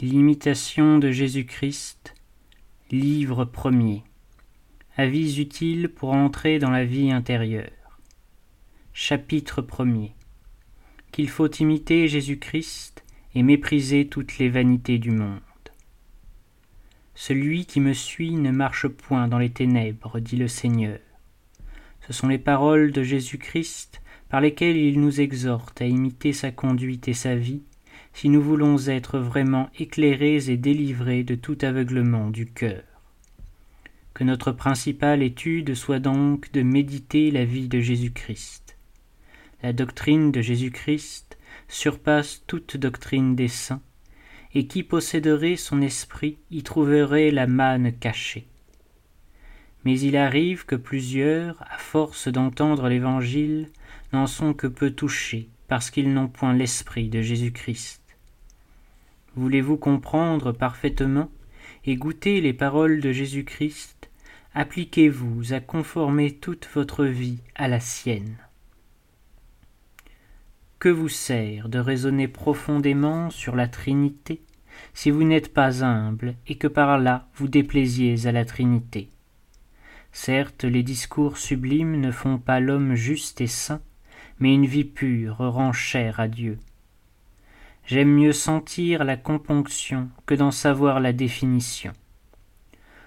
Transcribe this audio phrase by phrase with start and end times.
[0.00, 2.14] L'imitation de Jésus-Christ,
[2.92, 4.04] livre premier.
[4.96, 7.98] Avis utiles pour entrer dans la vie intérieure.
[8.92, 10.12] Chapitre premier.
[11.10, 13.02] Qu'il faut imiter Jésus-Christ
[13.34, 15.40] et mépriser toutes les vanités du monde.
[17.16, 21.00] Celui qui me suit ne marche point dans les ténèbres, dit le Seigneur.
[22.06, 27.08] Ce sont les paroles de Jésus-Christ par lesquelles il nous exhorte à imiter sa conduite
[27.08, 27.62] et sa vie
[28.18, 32.82] si nous voulons être vraiment éclairés et délivrés de tout aveuglement du cœur.
[34.12, 38.76] Que notre principale étude soit donc de méditer la vie de Jésus-Christ.
[39.62, 43.82] La doctrine de Jésus-Christ surpasse toute doctrine des saints,
[44.52, 48.48] et qui posséderait son esprit y trouverait la manne cachée.
[49.84, 53.68] Mais il arrive que plusieurs, à force d'entendre l'Évangile,
[54.12, 58.07] n'en sont que peu touchés, parce qu'ils n'ont point l'esprit de Jésus-Christ.
[59.38, 61.30] Voulez-vous comprendre parfaitement
[61.84, 64.10] et goûter les paroles de Jésus-Christ?
[64.52, 68.36] Appliquez-vous à conformer toute votre vie à la sienne.
[70.80, 74.42] Que vous sert de raisonner profondément sur la Trinité
[74.92, 79.08] si vous n'êtes pas humble et que par là vous déplaisiez à la Trinité?
[80.10, 83.82] Certes, les discours sublimes ne font pas l'homme juste et saint,
[84.40, 86.58] mais une vie pure rend chère à Dieu.
[87.88, 91.94] J'aime mieux sentir la componction que d'en savoir la définition.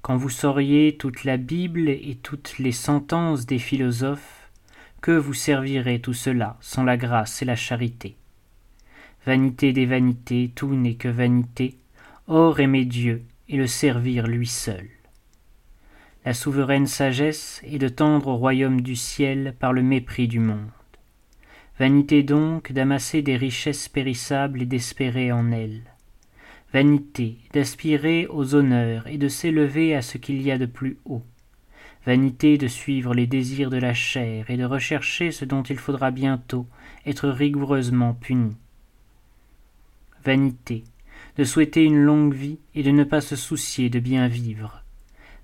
[0.00, 4.50] Quand vous sauriez toute la Bible et toutes les sentences des philosophes,
[5.02, 8.16] que vous servirait tout cela sans la grâce et la charité?
[9.26, 11.76] Vanité des vanités, tout n'est que vanité,
[12.26, 14.88] or aimer Dieu et le servir lui seul.
[16.24, 20.70] La souveraine sagesse est de tendre au royaume du ciel par le mépris du monde.
[21.78, 25.82] Vanité donc d'amasser des richesses périssables et d'espérer en elles.
[26.74, 31.22] Vanité d'aspirer aux honneurs et de s'élever à ce qu'il y a de plus haut.
[32.04, 36.10] Vanité de suivre les désirs de la chair et de rechercher ce dont il faudra
[36.10, 36.66] bientôt
[37.06, 38.54] être rigoureusement puni.
[40.24, 40.84] Vanité
[41.38, 44.84] de souhaiter une longue vie et de ne pas se soucier de bien vivre.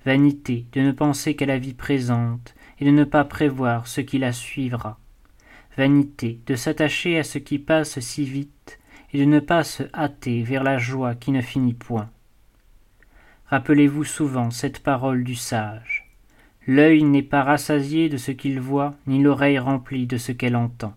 [0.04, 4.18] Vanité de ne penser qu'à la vie présente et de ne pas prévoir ce qui
[4.18, 4.98] la suivra
[5.78, 8.80] vanité de s'attacher à ce qui passe si vite
[9.12, 12.10] et de ne pas se hâter vers la joie qui ne finit point.
[13.46, 16.10] Rappelez-vous souvent cette parole du sage.
[16.66, 20.94] L'œil n'est pas rassasié de ce qu'il voit, ni l'oreille remplie de ce qu'elle entend.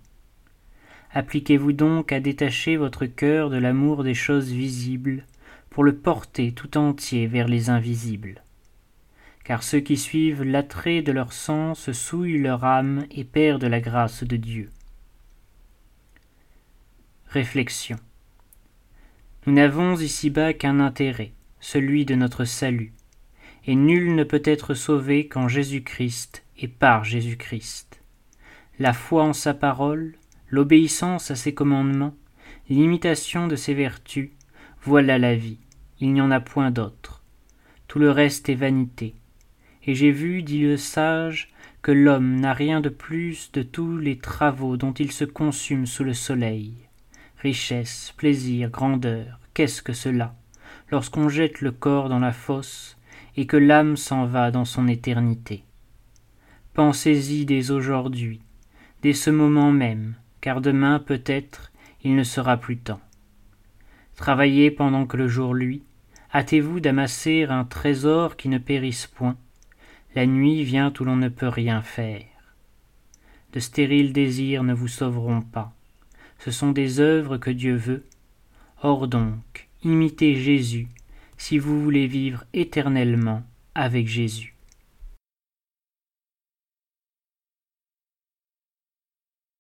[1.13, 5.25] Appliquez-vous donc à détacher votre cœur de l'amour des choses visibles,
[5.69, 8.41] pour le porter tout entier vers les invisibles
[9.51, 14.23] car ceux qui suivent l'attrait de leur sens souillent leur âme et perdent la grâce
[14.23, 14.69] de Dieu.
[17.27, 17.97] Réflexion.
[19.45, 22.93] Nous n'avons ici-bas qu'un intérêt, celui de notre salut,
[23.65, 28.01] et nul ne peut être sauvé qu'en Jésus-Christ et par Jésus-Christ.
[28.79, 30.15] La foi en sa parole,
[30.47, 32.15] l'obéissance à ses commandements,
[32.69, 34.29] l'imitation de ses vertus,
[34.81, 35.59] voilà la vie,
[35.99, 37.21] il n'y en a point d'autre.
[37.89, 39.13] Tout le reste est vanité,
[39.85, 41.49] et j'ai vu, dit le sage,
[41.81, 46.03] que l'homme n'a rien de plus de tous les travaux dont il se consume sous
[46.03, 46.73] le soleil.
[47.39, 50.35] Richesse, plaisir, grandeur, qu'est-ce que cela,
[50.91, 52.97] lorsqu'on jette le corps dans la fosse,
[53.35, 55.63] et que l'âme s'en va dans son éternité.
[56.73, 58.41] Pensez-y dès aujourd'hui,
[59.01, 61.71] dès ce moment même, car demain peut-être
[62.03, 63.01] il ne sera plus temps.
[64.15, 65.83] Travaillez pendant que le jour luit,
[66.33, 69.37] hâtez-vous d'amasser un trésor qui ne périsse point,
[70.15, 72.25] la nuit vient où l'on ne peut rien faire.
[73.53, 75.73] De stériles désirs ne vous sauveront pas.
[76.39, 78.05] Ce sont des œuvres que Dieu veut.
[78.81, 80.87] Or donc, imitez Jésus
[81.37, 83.43] si vous voulez vivre éternellement
[83.75, 84.55] avec Jésus.